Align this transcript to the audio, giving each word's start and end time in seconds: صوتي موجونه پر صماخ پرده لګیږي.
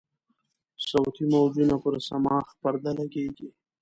صوتي 0.87 1.23
موجونه 1.33 1.75
پر 1.83 1.93
صماخ 2.07 2.45
پرده 2.61 2.91
لګیږي. 2.99 3.49